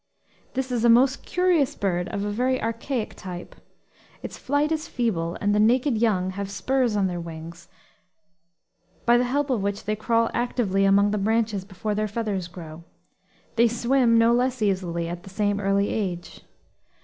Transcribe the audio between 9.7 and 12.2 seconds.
they crawl actively among the branches before their